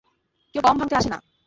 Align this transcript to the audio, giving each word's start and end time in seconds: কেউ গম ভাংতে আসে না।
কেউ 0.55 0.61
গম 0.61 0.75
ভাংতে 0.79 0.95
আসে 0.95 1.09
না। 1.09 1.17